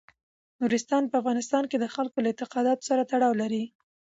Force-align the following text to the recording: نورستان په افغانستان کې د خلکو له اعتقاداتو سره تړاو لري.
نورستان 0.61 1.03
په 1.07 1.15
افغانستان 1.21 1.63
کې 1.69 1.77
د 1.79 1.85
خلکو 1.95 2.17
له 2.23 2.29
اعتقاداتو 2.31 2.87
سره 2.89 3.07
تړاو 3.11 3.33
لري. 3.41 3.63